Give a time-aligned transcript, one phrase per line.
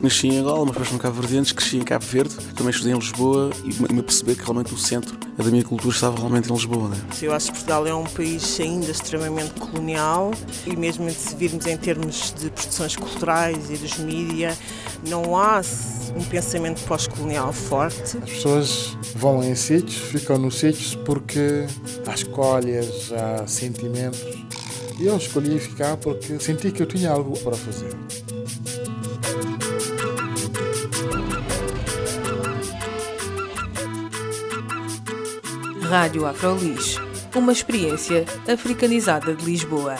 [0.00, 2.98] Nasci em Angola, mas depois no Cabo Verdeentes, cresci em Cabo Verde, também estudei em
[2.98, 6.88] Lisboa e me perceber que realmente o centro da minha cultura estava realmente em Lisboa.
[6.88, 6.96] Né?
[7.20, 10.30] Eu acho que Portugal é um país ainda extremamente colonial
[10.64, 14.56] e mesmo se virmos em termos de produções culturais e dos mídias,
[15.08, 15.60] não há
[16.16, 18.18] um pensamento pós-colonial forte.
[18.18, 21.66] As pessoas vão em sítios, ficam nos sítios porque
[22.06, 24.20] há escolhas, há sentimentos.
[25.00, 27.96] E eu escolhi ficar porque senti que eu tinha algo para fazer.
[35.88, 36.96] Rádio Afrolis,
[37.34, 39.94] uma experiência africanizada de Lisboa.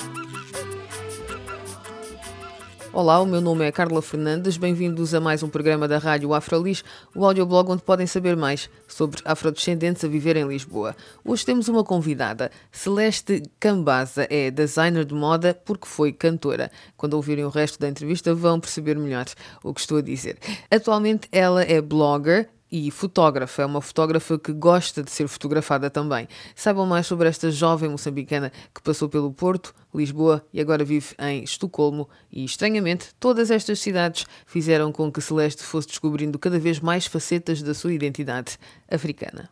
[2.93, 6.85] Olá, o meu nome é Carla Fernandes, bem-vindos a mais um programa da Rádio Afrolis,
[7.15, 10.95] o audioblog onde podem saber mais sobre afrodescendentes a viver em Lisboa.
[11.25, 16.71] Hoje temos uma convidada, Celeste Cambaza, é designer de moda porque foi cantora.
[16.99, 19.25] Quando ouvirem o resto da entrevista vão perceber melhor
[19.65, 20.37] o que estou a dizer.
[20.71, 26.29] Atualmente ela é blogger, e fotógrafa, é uma fotógrafa que gosta de ser fotografada também.
[26.55, 31.43] Saibam mais sobre esta jovem moçambicana que passou pelo Porto, Lisboa e agora vive em
[31.43, 32.09] Estocolmo.
[32.31, 37.63] E estranhamente, todas estas cidades fizeram com que Celeste fosse descobrindo cada vez mais facetas
[37.63, 38.59] da sua identidade
[38.91, 39.49] africana.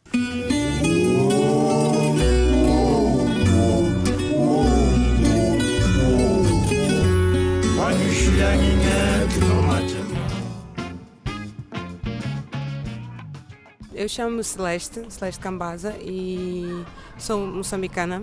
[14.07, 16.85] Eu chamo-me Celeste, Celeste Cambaza e
[17.19, 18.23] sou moçambicana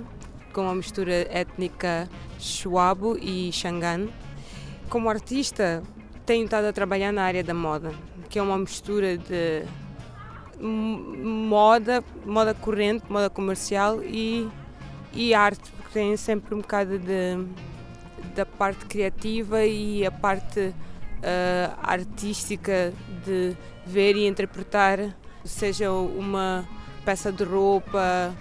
[0.54, 2.08] com uma mistura étnica
[2.40, 4.08] Chuabo e Xangan.
[4.88, 5.84] Como artista,
[6.26, 7.92] tenho estado a trabalhar na área da moda,
[8.30, 9.66] que é uma mistura de
[10.62, 14.50] moda, moda corrente, moda comercial e,
[15.12, 17.46] e arte, porque tem sempre um bocado de,
[18.34, 20.74] da parte criativa e a parte uh,
[21.82, 22.94] artística
[23.26, 23.54] de
[23.86, 26.68] ver e interpretar seja uma
[27.06, 28.34] peça de roupa,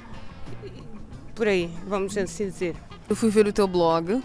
[1.34, 2.77] por aí, vamos assim dizer.
[3.09, 4.22] Eu fui ver o teu blog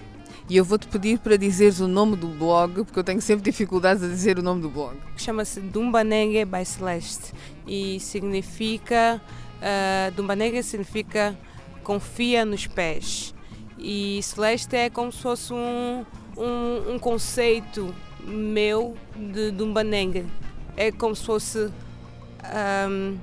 [0.49, 4.03] e eu vou-te pedir para dizeres o nome do blog, porque eu tenho sempre dificuldades
[4.03, 4.95] a dizer o nome do blog.
[5.17, 7.33] Chama-se Dumbanengue by Celeste
[7.65, 9.21] e significa.
[9.57, 11.35] Uh, Dumbanengue significa
[11.83, 13.33] confia nos pés.
[13.77, 16.05] E Celeste é como se fosse um,
[16.37, 17.93] um, um conceito
[18.25, 20.25] meu de Dumbanengue.
[20.75, 21.71] É como se fosse
[22.89, 23.17] um,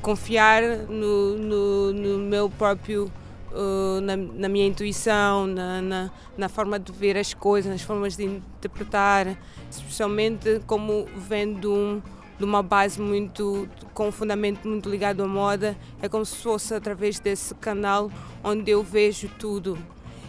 [0.00, 3.10] confiar no, no, no, meu próprio,
[3.52, 8.16] uh, na, na, minha intuição, na, na, na, forma de ver as coisas, nas formas
[8.16, 9.36] de interpretar,
[9.70, 12.02] especialmente como vendo um,
[12.38, 16.74] de uma base muito, com um fundamento muito ligado à moda, é como se fosse
[16.74, 18.10] através desse canal
[18.42, 19.78] onde eu vejo tudo.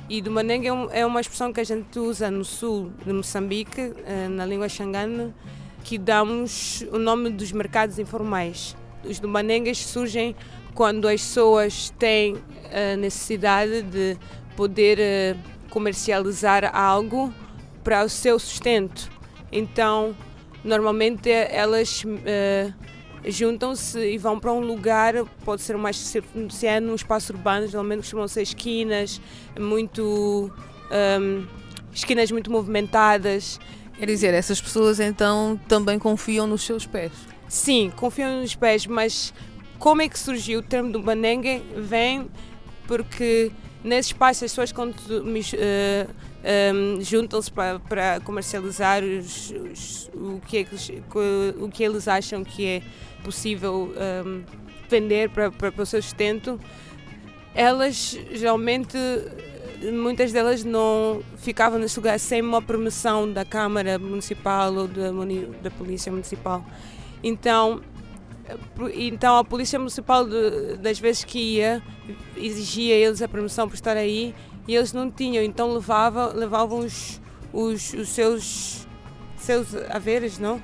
[0.08, 3.92] E do Manengue é, é uma expressão que a gente usa no sul de Moçambique,
[4.06, 5.34] eh, na língua xangana,
[5.86, 8.76] que damos o nome dos mercados informais.
[9.08, 10.36] Os domanengas surgem
[10.74, 12.38] quando as pessoas têm
[12.74, 14.18] a necessidade de
[14.56, 15.36] poder eh,
[15.70, 17.32] comercializar algo
[17.84, 19.12] para o seu sustento.
[19.52, 20.18] Então,
[20.64, 22.74] normalmente elas uh,
[23.24, 25.14] juntam-se e vão para um lugar,
[25.46, 26.16] pode ser mais
[26.64, 29.22] é num espaço urbano, geralmente costumam ser esquinas,
[29.60, 30.52] muito
[31.22, 31.46] um,
[31.94, 33.60] esquinas muito movimentadas
[33.98, 37.12] Quer dizer, essas pessoas então também confiam nos seus pés?
[37.48, 39.34] Sim, confiam nos pés, mas
[39.80, 41.62] como é que surgiu o termo do banengue?
[41.78, 42.30] Vem
[42.88, 43.52] porque
[43.84, 45.24] nesse espaço as pessoas quando uh,
[46.46, 50.68] um, juntam-se para, comercializar os, os, o, que é,
[51.58, 52.82] o que eles acham que é
[53.24, 53.94] possível
[54.26, 54.44] um,
[54.90, 56.60] vender para, para, para o seu sustento,
[57.54, 58.98] elas geralmente
[59.92, 65.12] muitas delas não ficavam nesse lugar sem uma permissão da Câmara Municipal ou da,
[65.62, 66.66] da Polícia Municipal.
[67.24, 67.82] Então,
[68.94, 70.26] então a Polícia Municipal,
[70.80, 71.82] das vezes que ia,
[72.38, 74.34] exigia eles a permissão para estar aí
[74.68, 77.22] e eles não tinham, então levava, levavam os,
[77.54, 78.88] os, os seus,
[79.38, 80.62] seus haveres, não?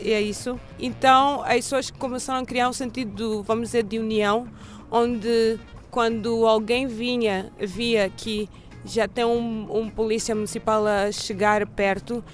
[0.00, 0.58] E é isso.
[0.78, 4.46] Então as pessoas começaram a criar um sentido, vamos dizer, de união,
[4.90, 5.58] onde
[5.92, 8.48] quando alguém vinha, via que
[8.82, 12.24] já tem um, um polícia municipal a chegar perto,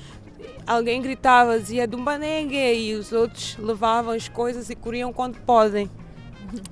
[0.65, 5.91] alguém gritava, dizia Dumbanengue e os outros levavam as coisas e corriam quando podem.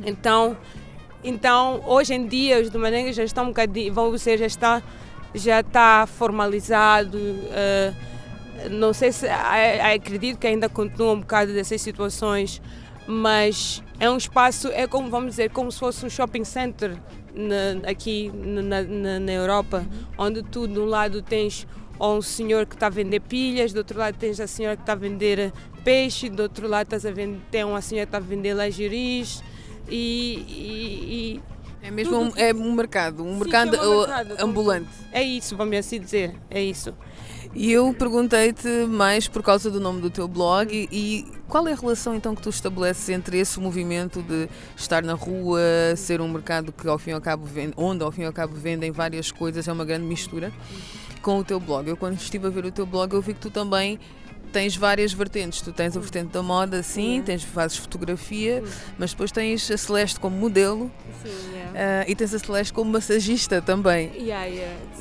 [0.07, 0.57] Então,
[1.23, 4.83] então hoje em dia os Dumbanengues já estão um bocadinho, vamos dizer, já está,
[5.35, 7.19] já está formalizado.
[7.19, 12.63] Uh, não sei se acredito que ainda continua um bocado dessas situações,
[13.07, 16.97] mas é um espaço, é como vamos dizer, como se fosse um shopping center
[17.35, 19.87] na, aqui na, na, na, Europa,
[20.19, 21.67] onde tu de um lado tens
[22.01, 24.93] um senhor que está a vender pilhas, do outro lado tens a senhora que está
[24.93, 25.53] a vender
[25.83, 29.43] peixe, do outro lado estás a vender, tem uma senhora que está a vender lingeries
[29.89, 31.43] e, e, e
[31.83, 34.89] é mesmo um, é um mercado, um sim, mercado, é um mercado ambulante.
[35.13, 36.95] É isso, vamos assim dizer, é isso.
[37.55, 41.73] E eu perguntei-te mais por causa do nome do teu blog e, e, qual é
[41.73, 45.61] a relação então que tu estabeleces entre esse movimento de estar na rua,
[45.97, 48.33] ser um mercado que ao fim e ao cabo vende, onde ao fim e ao
[48.33, 50.53] cabo vendem várias coisas, é uma grande mistura,
[51.23, 51.89] com o teu blog.
[51.89, 53.99] Eu quando estive a ver o teu blog eu vi que tu também
[54.57, 55.61] tens várias vertentes.
[55.61, 58.65] Tu tens a vertente da moda, sim, tens, fazes fotografia,
[58.99, 60.91] mas depois tens a Celeste como modelo uh,
[62.09, 64.11] e tens a Celeste como massagista também.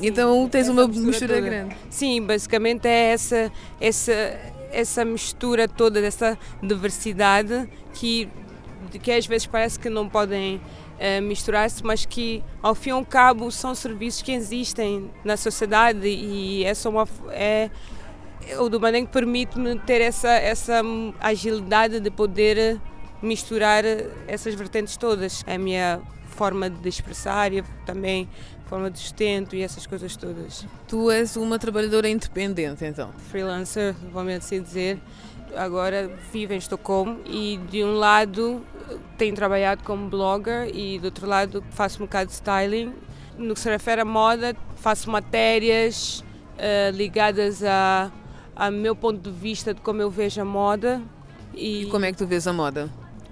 [0.01, 1.73] Então tens uma mistura grande.
[1.89, 3.49] Sim, basicamente é essa,
[3.79, 4.37] essa,
[4.73, 8.27] essa mistura toda dessa diversidade que,
[9.01, 13.05] que às vezes parece que não podem uh, misturar-se, mas que ao fim e ao
[13.05, 17.07] cabo são serviços que existem na sociedade e é só uma.
[17.29, 17.69] É,
[18.59, 20.81] o do Maneng permite-me ter essa, essa
[21.19, 22.79] agilidade de poder
[23.21, 23.83] misturar
[24.27, 25.43] essas vertentes todas.
[25.47, 28.29] A minha forma de expressar e também
[28.65, 30.65] forma de sustento e essas coisas todas.
[30.87, 33.11] Tu és uma trabalhadora independente, então?
[33.29, 34.99] Freelancer, vamos assim dizer.
[35.55, 38.65] Agora vivo em Estocolmo e de um lado
[39.17, 42.93] tenho trabalhado como blogger e do outro lado faço um bocado de styling.
[43.37, 46.23] No que se refere à moda, faço matérias
[46.57, 48.11] uh, ligadas a
[48.55, 51.01] a meu ponto de vista de como eu vejo a moda.
[51.53, 52.89] E, e como é que tu vês a moda?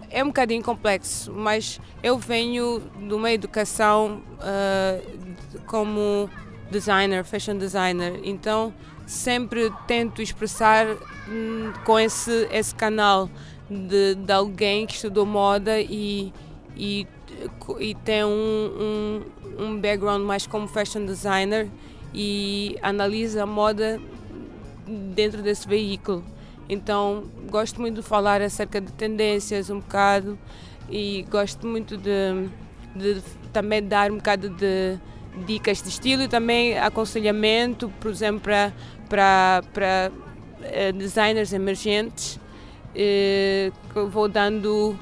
[0.10, 6.30] É um bocadinho complexo, mas eu venho de uma educação uh, como
[6.70, 8.74] designer, fashion designer, então
[9.06, 10.88] sempre tento expressar
[11.28, 13.30] hum, com esse, esse canal
[13.70, 16.34] de, de alguém que estudou moda e,
[16.76, 17.08] e,
[17.80, 21.70] e tem um, um, um background mais como fashion designer
[22.14, 24.00] e analisa a moda
[24.88, 26.24] dentro desse veículo.
[26.68, 30.38] Então, gosto muito de falar acerca de tendências um bocado
[30.90, 32.50] e gosto muito de,
[32.96, 33.22] de
[33.52, 34.98] também dar um bocado de
[35.46, 38.74] dicas de estilo e também aconselhamento, por exemplo, para,
[39.10, 42.40] para, para uh, designers emergentes.
[42.96, 44.98] Uh, vou dando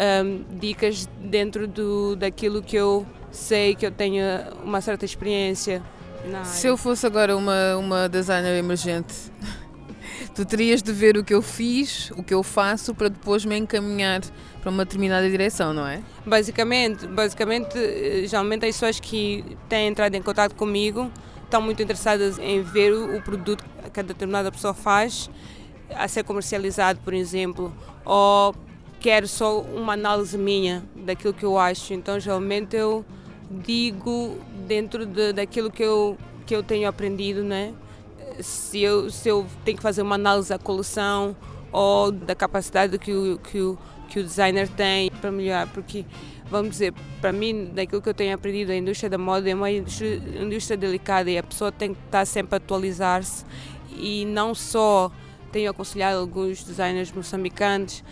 [0.00, 4.24] um, dicas dentro do, daquilo que eu sei, que eu tenho
[4.64, 5.82] uma certa experiência.
[6.44, 9.14] Se eu fosse agora uma, uma designer emergente,
[10.34, 13.56] tu terias de ver o que eu fiz, o que eu faço, para depois me
[13.56, 14.20] encaminhar
[14.60, 16.02] para uma determinada direção, não é?
[16.24, 21.10] Basicamente, basicamente, geralmente as pessoas que têm entrado em contato comigo
[21.44, 25.30] estão muito interessadas em ver o produto que cada determinada pessoa faz
[25.94, 27.74] a ser comercializado, por exemplo,
[28.04, 28.54] ou
[29.00, 31.92] quero só uma análise minha daquilo que eu acho.
[31.92, 33.04] Então, geralmente eu
[33.50, 36.16] digo dentro de, daquilo que eu,
[36.46, 37.74] que eu tenho aprendido, né?
[38.40, 41.36] Se eu, se eu tenho que fazer uma análise da coleção
[41.72, 46.06] ou da capacidade que o, que o, que o designer tem para melhorar, porque
[46.50, 49.70] vamos dizer, para mim, daquilo que eu tenho aprendido, a indústria da moda é uma
[49.70, 53.44] indústria, indústria delicada e a pessoa tem que estar sempre a atualizar-se
[53.96, 55.10] e não só
[55.52, 58.02] tenho aconselhado alguns designers moçambicanos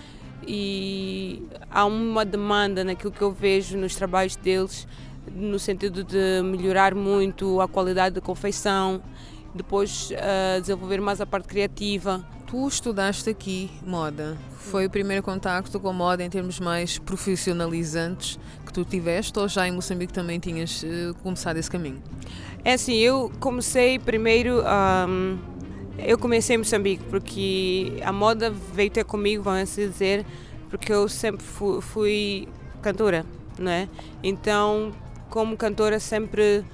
[0.46, 4.86] e há uma demanda naquilo que eu vejo nos trabalhos deles
[5.34, 9.02] no sentido de melhorar muito a qualidade da confeição,
[9.54, 12.24] depois uh, desenvolver mais a parte criativa.
[12.46, 14.38] Tu estudaste aqui moda.
[14.56, 19.66] Foi o primeiro contacto com moda em termos mais profissionalizantes que tu tiveste ou já
[19.66, 22.02] em Moçambique também tinhas uh, começado esse caminho?
[22.64, 24.62] É assim, eu comecei primeiro.
[24.62, 25.38] Um,
[25.98, 30.24] eu comecei em Moçambique porque a moda veio ter comigo, vamos assim dizer,
[30.70, 32.48] porque eu sempre fui, fui
[32.80, 33.26] cantora,
[33.58, 33.88] não é?
[34.22, 34.92] Então
[35.30, 36.64] como cantora sempre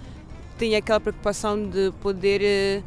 [0.58, 2.82] tinha aquela preocupação de poder eh,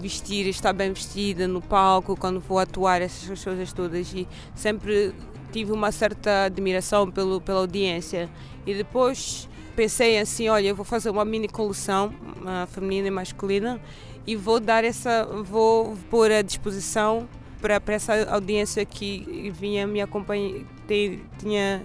[0.00, 4.12] vestir, estar bem vestida no palco, quando vou atuar, essas coisas todas.
[4.12, 5.14] E sempre
[5.52, 8.28] tive uma certa admiração pelo, pela audiência.
[8.66, 13.80] E depois pensei assim, olha, eu vou fazer uma mini coleção, uma feminina e masculina,
[14.26, 17.28] e vou dar essa, vou pôr à disposição
[17.60, 20.64] para, para essa audiência que vinha me acompanhar,
[21.38, 21.82] tinha,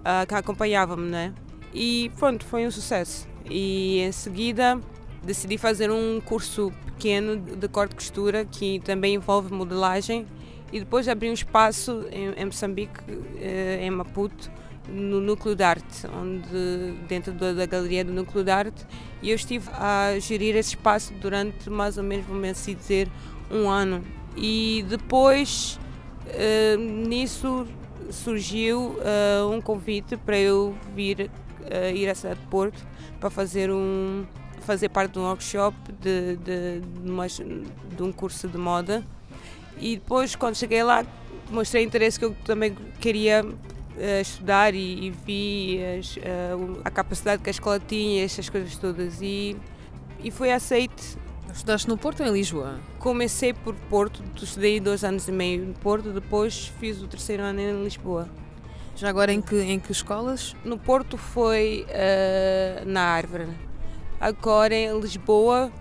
[0.00, 1.34] uh, que acompanhava-me, né?
[1.72, 3.28] E pronto, foi um sucesso.
[3.48, 4.80] E em seguida
[5.22, 10.26] decidi fazer um curso pequeno de corte e costura que também envolve modelagem
[10.72, 13.00] e depois abri um espaço em, Moçambique,
[13.38, 14.50] eh, em Maputo,
[14.88, 18.86] no Núcleo de Arte, onde, dentro da, Galeria do Núcleo de Arte,
[19.22, 23.08] e eu estive a gerir esse espaço durante mais ou menos, vamos assim dizer,
[23.50, 24.02] um ano.
[24.36, 25.78] E depois,
[26.26, 27.66] uh, nisso,
[28.10, 31.30] surgiu uh, um convite para eu vir
[31.62, 32.86] uh, ir à cidade de Porto
[33.20, 34.24] para fazer um
[34.60, 39.04] fazer parte de um workshop de, de, de, uma, de um curso de moda
[39.76, 41.04] e depois quando cheguei lá
[41.50, 47.42] mostrei interesse que eu também queria uh, estudar e, e vi as, uh, a capacidade
[47.42, 49.56] que a escola tinha, essas coisas todas e,
[50.22, 51.20] e foi aceite.
[51.52, 52.80] Estudaste no Porto ou em Lisboa?
[52.98, 57.60] Comecei por Porto, estudei dois anos e meio no Porto, depois fiz o terceiro ano
[57.60, 58.26] em Lisboa.
[59.02, 60.54] Já agora em que, em que escolas?
[60.64, 63.48] No Porto foi uh, na Árvore.
[64.20, 65.72] Agora em Lisboa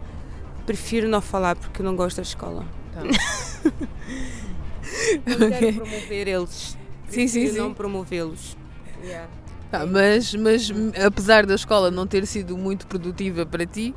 [0.66, 2.66] prefiro não falar porque não gosto da escola.
[2.92, 3.04] Tá.
[5.38, 6.76] não quero promover eles.
[7.10, 7.60] Sim, sim, sim.
[7.60, 8.58] não promovê-los.
[9.04, 9.30] Yeah.
[9.72, 10.72] Ah, mas, mas
[11.06, 13.94] apesar da escola não ter sido muito produtiva para ti,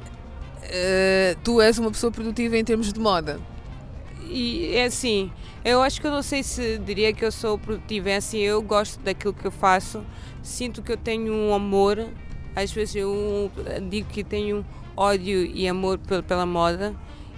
[0.65, 3.41] uh, tu és uma pessoa produtiva em termos de moda.
[4.27, 5.31] E é assim,
[5.65, 8.61] eu acho que eu não sei se diria que eu sou produtiva, é assim, eu
[8.63, 10.05] gosto daquilo que eu faço,
[10.43, 12.09] sinto que eu tenho um amor,
[12.57, 13.51] às vezes eu
[13.89, 14.65] digo que tenho
[14.97, 16.95] ódio e amor pela moda,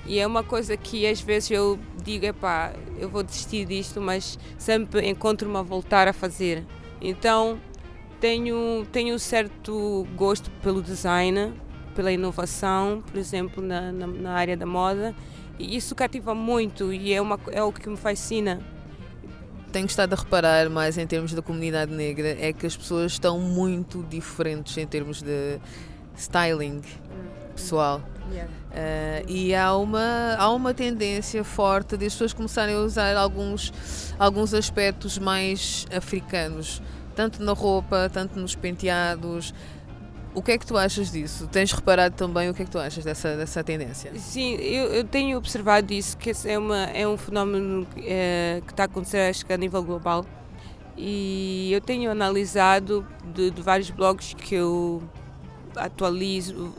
[0.07, 4.39] e é uma coisa que às vezes eu digo, epá, eu vou desistir disto, mas
[4.57, 6.65] sempre encontro-me a voltar a fazer.
[7.01, 7.59] Então
[8.21, 11.53] tenho, tenho um certo gosto pelo design,
[11.95, 15.15] pela inovação, por exemplo, na, na, na área da moda,
[15.59, 18.61] e isso cativa muito e é, uma, é o que me fascina.
[19.73, 23.39] Tenho estado a reparar mais em termos da comunidade negra é que as pessoas estão
[23.41, 25.59] muito diferentes em termos de
[26.17, 26.83] styling
[27.55, 28.03] pessoal.
[28.31, 28.51] Yeah.
[28.51, 33.73] Uh, e há uma, há uma tendência forte de as pessoas começarem a usar alguns,
[34.19, 36.83] alguns aspectos mais africanos,
[37.15, 39.55] tanto na roupa, tanto nos penteados,
[40.37, 41.49] o que é que tu achas disso?
[41.51, 44.13] Tens reparado também o que é que tu achas dessa, dessa tendência?
[44.19, 48.83] Sim, eu, eu tenho observado isso, que é, uma, é um fenómeno é, que está
[48.83, 50.27] a acontecer acho que a nível global.
[50.95, 55.03] E eu tenho analisado de, de vários blogs que eu
[55.75, 56.75] atualizo,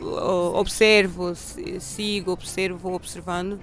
[0.54, 1.34] observo,
[1.80, 3.60] sigo, observo, observando,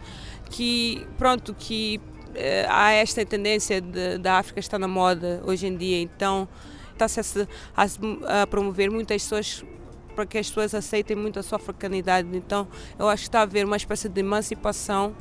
[0.51, 2.01] que pronto, que
[2.35, 3.81] eh, há esta tendência
[4.21, 6.49] da África estar na moda hoje em dia, então
[6.93, 9.65] está-se a, a, promover muitas pessoas
[10.15, 12.29] para que as pessoas aceitem muito a sua africanidade.
[12.37, 12.69] Então,
[12.99, 15.15] eu acho que está a haver uma espécie de emancipação,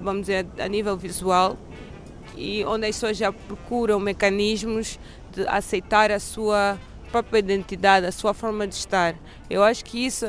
[0.00, 1.58] vamos dizer, a nível visual,
[2.36, 4.98] e onde as pessoas já procuram mecanismos
[5.32, 6.78] de aceitar a sua
[7.10, 9.14] própria identidade, a sua forma de estar.
[9.48, 10.26] Eu acho que isso,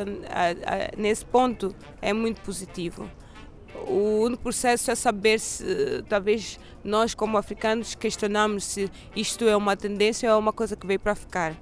[0.97, 3.09] nesse ponto, é muito positivo.
[3.87, 9.75] O único processo é saber se, talvez, nós como africanos questionamos se isto é uma
[9.75, 11.55] tendência ou é uma coisa que veio para ficar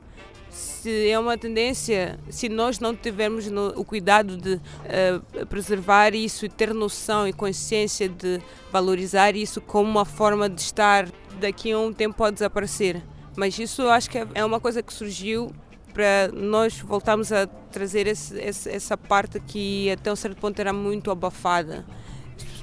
[0.57, 6.45] se é uma tendência, se nós não tivermos no, o cuidado de uh, preservar isso
[6.45, 11.07] e ter noção e consciência de valorizar isso como uma forma de estar,
[11.39, 13.03] daqui a um tempo pode desaparecer.
[13.35, 15.51] Mas isso eu acho que é, é uma coisa que surgiu
[15.93, 21.11] para nós voltarmos a trazer esse, essa parte que até um certo ponto era muito
[21.11, 21.85] abafada,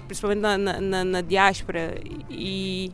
[0.06, 1.94] principalmente na, na, na diáspora.
[2.28, 2.90] E,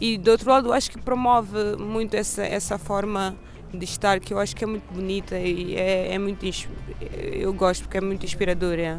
[0.00, 3.36] e do outro lado, acho que promove muito essa, essa forma
[3.72, 6.44] de estar que eu acho que é muito bonita e é, é muito
[7.00, 8.82] eu gosto porque é muito inspiradora.
[8.82, 8.98] É.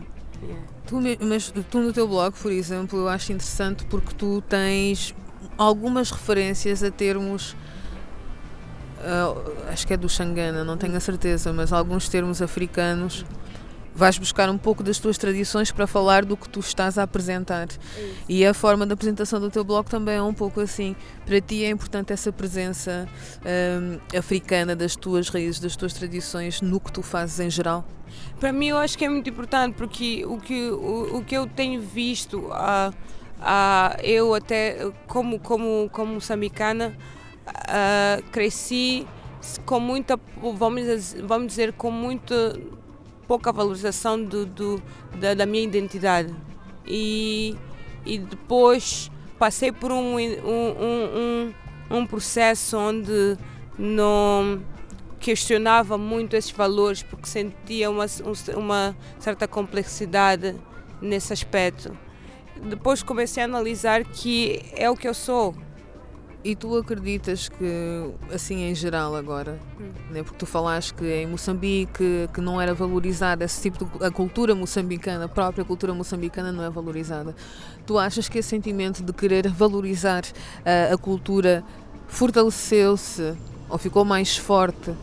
[0.86, 5.14] Tu, mas tu no teu blog, por exemplo, eu acho interessante porque tu tens
[5.58, 7.56] algumas referências a termos
[9.00, 13.26] uh, acho que é do Xangana, não tenho a certeza, mas alguns termos africanos
[13.98, 17.68] vais buscar um pouco das tuas tradições para falar do que tu estás a apresentar.
[17.98, 20.96] É e a forma da apresentação do teu blog também é um pouco assim.
[21.26, 23.10] Para ti é importante essa presença
[23.44, 27.84] um, africana das tuas raízes, das tuas tradições no que tu fazes em geral?
[28.40, 31.48] Para mim eu acho que é muito importante porque o que, o, o que eu
[31.48, 36.96] tenho visto, uh, uh, eu até como, como, como moçambicana,
[37.48, 39.08] uh, cresci
[39.66, 40.20] com muita,
[40.54, 42.60] vamos dizer, vamos dizer com muita
[43.28, 44.82] pouca valorização do, do
[45.20, 46.34] da, da, minha identidade.
[46.86, 47.56] E,
[48.06, 51.54] e depois passei por um, um,
[51.92, 53.38] um, um processo onde
[53.78, 54.62] não
[55.20, 58.06] questionava muito esses valores porque sentia uma,
[58.56, 60.56] uma certa complexidade
[61.02, 61.96] nesse aspecto.
[62.64, 65.56] Depois comecei a analisar que é o que eu sou,
[66.44, 69.92] e tu acreditas que, assim em geral agora, hum.
[70.12, 74.12] né, porque tu falaste que em Moçambique que não era valorizada esse tipo de a
[74.12, 77.36] cultura moçambicana, a própria cultura moçambicana não é valorizada.
[77.86, 81.64] Tu achas que esse sentimento de querer valorizar uh, a cultura
[82.08, 83.36] fortaleceu-se
[83.70, 84.94] ou ficou mais forte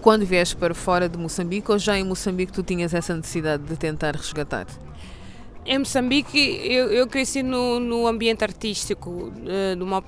[0.00, 3.76] quando vieste para fora de Moçambique ou já em Moçambique tu tinhas essa necessidade de
[3.76, 4.66] tentar resgatar?
[5.64, 10.02] Em Moçambique, eu, eu cresci no, no ambiente artístico, uh, numa,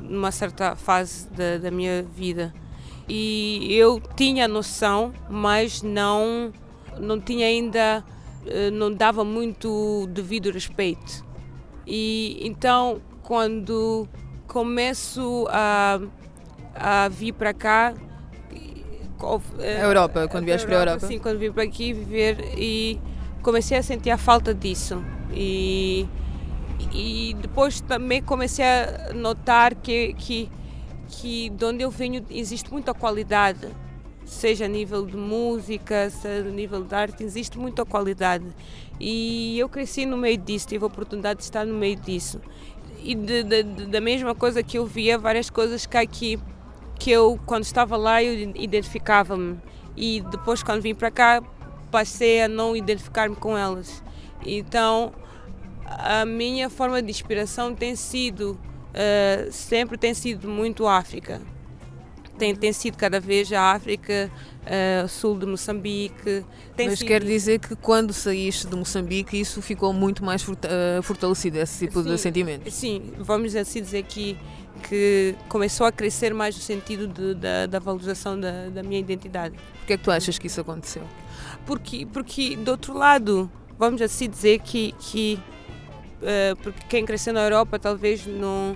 [0.00, 2.52] numa certa fase da, da minha vida.
[3.08, 6.52] E eu tinha noção, mas não
[6.98, 8.04] não tinha ainda,
[8.46, 11.24] uh, não dava muito devido respeito.
[11.86, 14.08] E então, quando
[14.46, 16.00] começo a,
[16.74, 17.94] a vir para cá,
[19.58, 21.06] a Europa, quando vieste para a Europa?
[21.06, 23.00] Sim, quando vim para aqui viver e
[23.44, 25.04] comecei a sentir a falta disso.
[25.32, 26.08] E,
[26.92, 30.50] e depois também comecei a notar que, que,
[31.08, 33.68] que de onde eu venho existe muita qualidade,
[34.24, 38.46] seja a nível de música, seja a nível de arte, existe muita qualidade.
[38.98, 42.40] E eu cresci no meio disso, tive a oportunidade de estar no meio disso.
[43.02, 46.40] E de, de, de, da mesma coisa que eu via, várias coisas que aqui
[46.98, 49.58] que eu, quando estava lá, eu identificava-me.
[49.96, 51.42] E depois, quando vim para cá,
[51.94, 54.02] passei a não identificar-me com elas.
[54.44, 55.12] Então,
[55.86, 58.58] a minha forma de inspiração tem sido,
[58.90, 61.40] uh, sempre tem sido muito África.
[62.36, 64.28] Tem, tem sido cada vez a África,
[64.64, 66.44] uh, sul de Moçambique.
[66.76, 67.06] Mas sido...
[67.06, 72.02] quer dizer que quando saíste de Moçambique isso ficou muito mais uh, fortalecido, esse tipo
[72.02, 72.70] sim, de sentimento?
[72.72, 74.36] Sim, vamos assim dizer que
[74.88, 79.54] que começou a crescer mais no sentido de, da, da, valorização da, da, minha identidade.
[79.54, 81.04] Por que é que tu achas que isso aconteceu?
[81.66, 85.38] Porque, porque do outro lado, vamos assim dizer que, que
[86.20, 88.74] uh, porque quem cresceu na Europa talvez não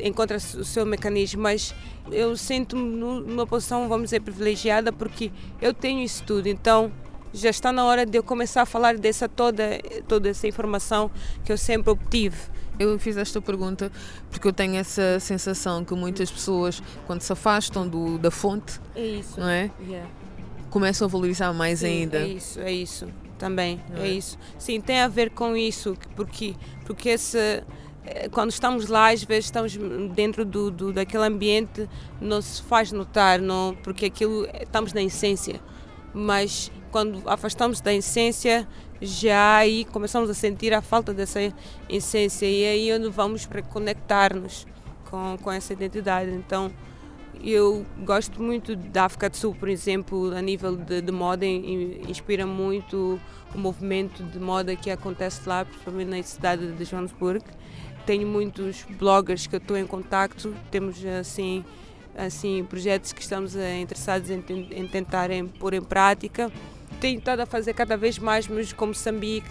[0.00, 1.74] encontra o seu mecanismo, mas
[2.10, 6.92] eu sinto-me numa posição, vamos dizer, privilegiada porque eu tenho isso tudo, então
[7.32, 11.10] já está na hora de eu começar a falar dessa toda, toda essa informação
[11.44, 12.36] que eu sempre obtive.
[12.78, 13.90] Eu fiz esta pergunta
[14.30, 19.04] porque eu tenho essa sensação que muitas pessoas, quando se afastam do, da fonte, é
[19.04, 19.38] isso.
[19.40, 19.70] não é?
[19.80, 20.08] Yeah.
[20.70, 22.18] Começam a valorizar mais Sim, ainda.
[22.18, 23.08] É isso, é isso.
[23.38, 24.36] Também, é, é, isso.
[24.58, 27.38] Sim, tem a ver com isso, porque, porque esse,
[28.04, 29.78] eh, quando estamos lá, às vezes estamos
[30.14, 31.88] dentro do, do, daquele ambiente,
[32.20, 35.60] não se faz notar, não, porque aquilo eh, estamos na essência.
[36.12, 38.66] Mas quando afastamos da essência,
[39.00, 41.38] já aí começamos a sentir a falta dessa
[41.88, 44.66] essência e aí onde vamos para conectar-nos
[45.10, 46.30] com, com essa identidade.
[46.30, 46.72] Então,
[47.42, 52.46] eu gosto muito da África do Sul, por exemplo, a nível de, de moda, inspira
[52.46, 53.20] muito
[53.54, 57.44] o movimento de moda que acontece lá, principalmente na cidade de Johannesburg.
[58.04, 61.64] Tenho muitos bloggers que estou em contato, temos assim,
[62.16, 66.50] assim projetos que estamos eh, interessados em, em pôr em prática
[67.00, 69.48] tenho estado a fazer cada vez mais, mas como Moçambique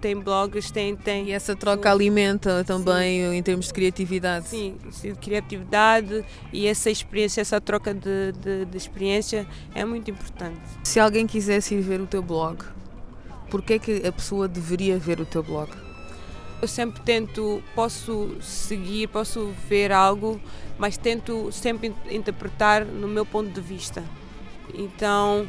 [0.00, 1.26] tem blogs, tem, tem.
[1.26, 3.36] E essa troca alimenta também sim.
[3.36, 4.48] em termos de criatividade.
[4.48, 10.60] Sim, sim, criatividade e essa experiência, essa troca de, de, de, experiência é muito importante.
[10.82, 12.64] Se alguém quisesse ir ver o teu blog,
[13.50, 15.70] por que é que a pessoa deveria ver o teu blog?
[16.60, 20.40] Eu sempre tento, posso seguir, posso ver algo,
[20.78, 24.02] mas tento sempre interpretar no meu ponto de vista.
[24.74, 25.46] Então,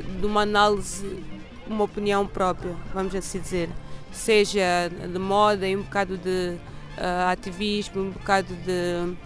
[0.00, 1.22] de uma análise,
[1.66, 3.68] uma opinião própria, vamos assim dizer.
[4.12, 6.56] Seja de moda, um bocado de
[6.98, 9.16] uh, ativismo, um bocado de,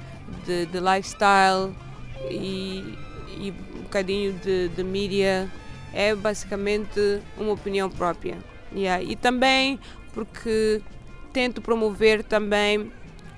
[0.44, 1.74] de, de lifestyle
[2.30, 2.96] e,
[3.38, 5.50] e, um bocadinho de, de mídia.
[5.92, 8.36] É basicamente uma opinião própria.
[8.74, 9.02] Yeah.
[9.02, 9.80] E também
[10.12, 10.82] porque
[11.32, 12.92] tento promover também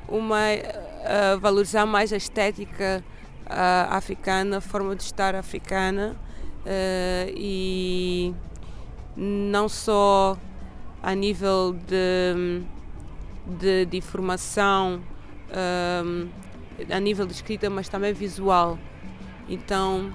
[0.09, 3.03] uma uh, valorizar mais a estética
[3.47, 6.17] uh, africana, a forma de estar africana
[6.65, 8.35] uh, e
[9.17, 10.37] não só
[11.03, 12.63] a nível de,
[13.59, 15.01] de, de informação,
[15.51, 16.27] eh,
[16.91, 18.79] a nível de escrita, mas também visual.
[19.49, 20.13] Então,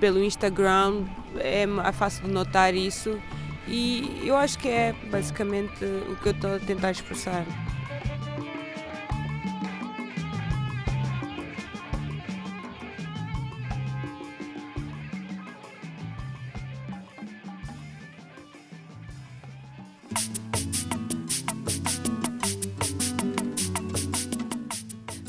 [0.00, 1.04] pelo Instagram
[1.36, 3.18] é, é fácil de notar isso
[3.66, 7.44] e eu acho que é basicamente o que eu estou a tentar expressar.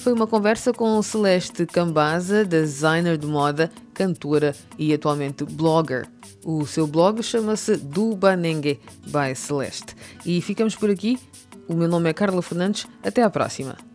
[0.10, 6.08] Foi uma conversa com Celeste Cambaza, designer de moda, cantora e atualmente blogger.
[6.44, 9.96] O seu blog chama-se Dubanengue by Celeste.
[10.26, 11.20] E ficamos por aqui.
[11.68, 12.88] O meu nome é Carla Fernandes.
[13.04, 13.89] Até à próxima.